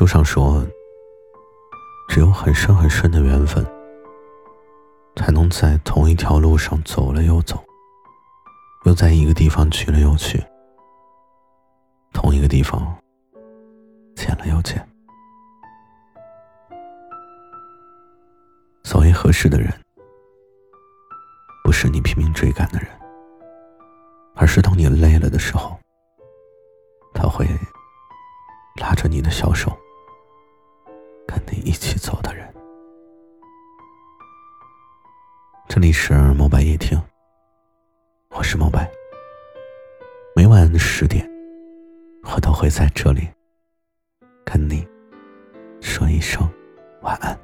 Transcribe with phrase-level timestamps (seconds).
[0.00, 0.66] 书上说，
[2.08, 3.62] 只有很深很深的缘分，
[5.14, 7.62] 才能在同一条路上走了又走，
[8.86, 10.42] 又在一个地方去了又去，
[12.14, 12.96] 同一个地方
[14.16, 14.82] 见了又见。
[18.82, 19.70] 所谓合适的人，
[21.62, 22.88] 不是你拼命追赶的人，
[24.34, 25.78] 而是当你累了的时候，
[27.12, 27.46] 他会。
[28.76, 29.76] 拉着你的小手，
[35.80, 37.00] 这里是墨白夜听，
[38.36, 38.86] 我是墨白。
[40.36, 41.26] 每晚十点，
[42.22, 43.26] 我都会在这里
[44.44, 44.86] 跟你
[45.80, 46.46] 说一声
[47.00, 47.34] 晚安。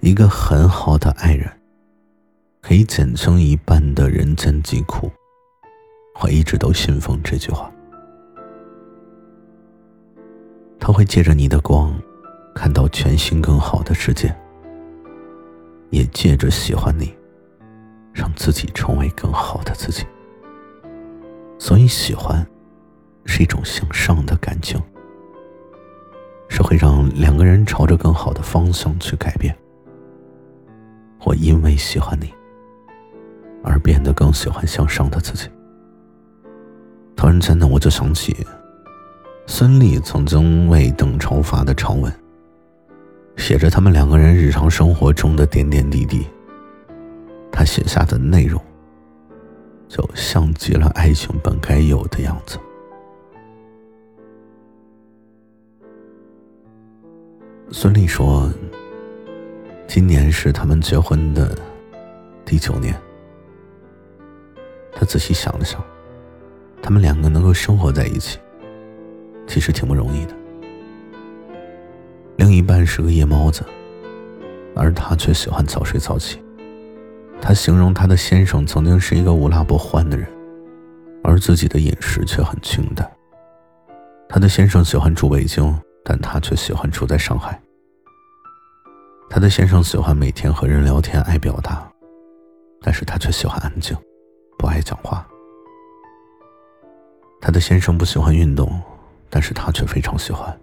[0.00, 1.46] 一个很好的爱人，
[2.62, 5.10] 可以减轻一半的人间疾苦。
[6.22, 7.70] 我一直都信奉这句话。
[10.78, 11.94] 他会借着你的光，
[12.54, 14.34] 看到全新更好的世界，
[15.90, 17.14] 也借着喜欢你，
[18.12, 20.04] 让自己成为更好的自己。
[21.58, 22.46] 所以，喜欢
[23.24, 24.80] 是一种向上的感情，
[26.48, 29.56] 是会让两个人朝着更好的方向去改变。
[31.24, 32.32] 我因为喜欢你，
[33.62, 35.48] 而变得更喜欢向上的自己。
[37.14, 38.34] 突然间呢，我就想起
[39.46, 42.10] 孙俪曾经为邓超发的长文，
[43.40, 46.26] 写着他们两个人日常生活中的点点滴滴。
[47.50, 48.62] 他写下的内容，
[49.88, 52.58] 就像极了爱情本该有的样子。
[57.72, 58.52] 孙俪说
[59.88, 61.58] ：“今年是他们结婚的
[62.44, 62.94] 第九年。”
[64.92, 65.82] 他仔细想了想。
[66.82, 68.38] 他们两个能够生活在一起，
[69.46, 70.39] 其实挺不容易的。
[72.40, 73.62] 另一半是个夜猫子，
[74.74, 76.42] 而他却喜欢早睡早起。
[77.38, 80.26] 他形容他的先生曾经是一个无辣不欢的人，
[81.22, 83.06] 而自己的饮食却很清淡。
[84.26, 87.60] 他的先生喜欢住北京，但他却喜欢住在上海。
[89.28, 91.86] 他的先生喜欢每天和人聊天，爱表达，
[92.80, 93.94] 但是他却喜欢安静，
[94.58, 95.28] 不爱讲话。
[97.38, 98.80] 他的先生不喜欢运动，
[99.28, 100.58] 但是他却非常喜欢。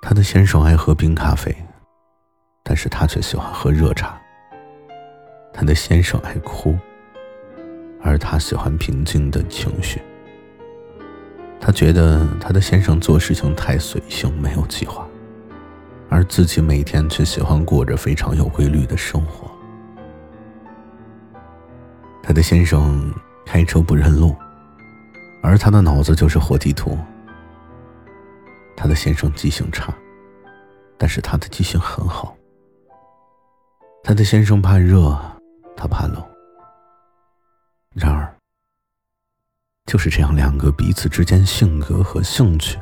[0.00, 1.54] 他的先生爱喝冰咖啡，
[2.62, 4.18] 但是他却喜欢喝热茶。
[5.52, 6.78] 他的先生爱哭，
[8.00, 10.00] 而他喜欢平静的情绪。
[11.60, 15.06] 他觉得他的先生做事情太随性，没有计划，
[16.08, 19.50] 而自己每天却喜欢过着非常有规律的生活。
[22.22, 23.12] 他的先生
[23.44, 24.34] 开车不认路。
[25.40, 26.98] 而他的脑子就是活地图。
[28.80, 29.92] 他的先生记性差，
[30.96, 32.36] 但是他的记性很好。
[34.04, 35.18] 他的先生怕热，
[35.76, 36.24] 他怕冷。
[37.92, 38.32] 然而，
[39.86, 42.78] 就是这样两个彼此之间性格和兴趣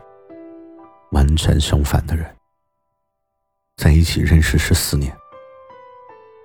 [1.12, 2.36] 完全相反的人，
[3.78, 5.16] 在一起认识十四年，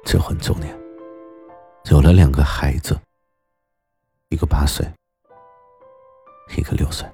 [0.05, 0.73] 结婚九年，
[1.89, 2.97] 有了两个孩子，
[4.29, 4.89] 一个八岁。
[6.55, 7.05] 一个六岁，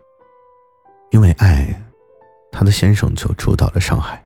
[1.12, 1.68] 因为爱，
[2.60, 4.20] 他的先生就住到了上海，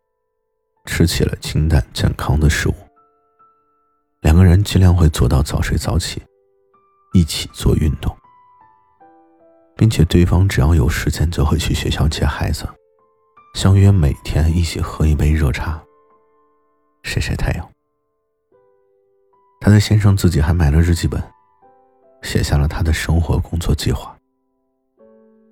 [0.86, 2.74] 吃起了清淡健康的食物。
[4.22, 6.24] 两个人尽量会做到早睡早起，
[7.12, 8.16] 一起做运动，
[9.76, 12.66] 并且对方只要有时间就会去学校接孩子，
[13.56, 15.84] 相约每天一起喝一杯热茶，
[17.04, 17.70] 晒晒太阳。
[19.60, 21.22] 他的先生自己还买了日记本，
[22.22, 24.16] 写下了他的生活工作计划。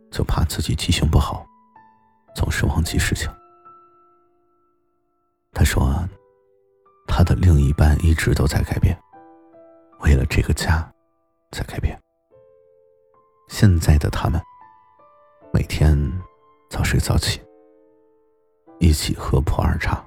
[0.10, 1.46] 就怕自己记性不好，
[2.40, 3.30] 总是忘记事情。
[5.52, 6.08] 他说，
[7.06, 8.98] 他的另一半一直都在改变，
[10.00, 10.90] 为了这个家，
[11.52, 12.00] 在改变。
[13.50, 14.42] 现在的他们，
[15.52, 16.00] 每天
[16.70, 17.42] 早睡早起，
[18.80, 20.02] 一起喝普洱茶。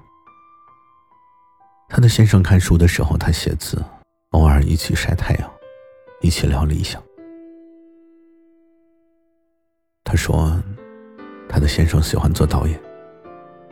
[1.87, 3.79] 他的先生看书的时候，他写字，
[4.31, 5.53] 偶尔一起晒太阳，
[6.21, 6.99] 一起聊理想。
[10.03, 10.59] 他说
[11.47, 12.79] ：“他的先生喜欢做导演，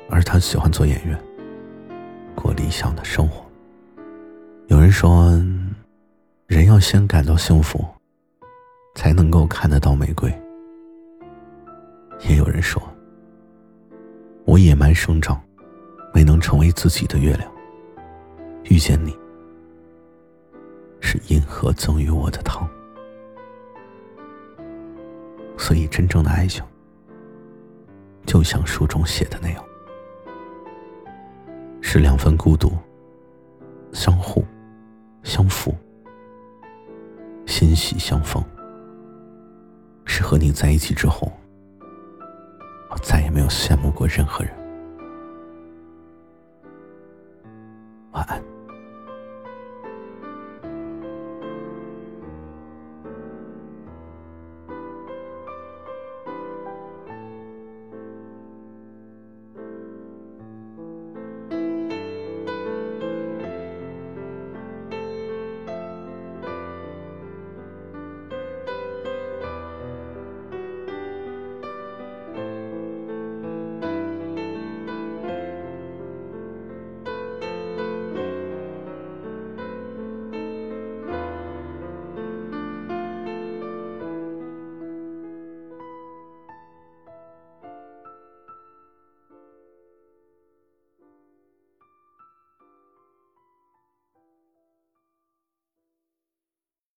[0.09, 1.19] 而他喜欢做演员，
[2.35, 3.43] 过理想的生活。”
[4.67, 5.31] 有人说
[6.47, 7.83] ：“人要先感到幸福，
[8.95, 10.31] 才能够看得到玫瑰。”
[12.29, 12.81] 也有人说
[14.45, 15.41] ：“我野蛮生长，
[16.13, 17.51] 没能成为自己的月亮。
[18.65, 19.17] 遇见你，
[21.01, 22.69] 是银河赠予我的糖。”
[25.57, 26.63] 所以，真正的爱情，
[28.31, 29.61] 就像书中写的那样，
[31.81, 32.71] 是两份孤独，
[33.91, 34.41] 相互
[35.21, 35.75] 相扶，
[37.45, 38.41] 欣喜相逢。
[40.05, 41.29] 是和你在一起之后，
[42.89, 44.53] 我再也没有羡慕过任何人。
[48.13, 48.50] 晚安。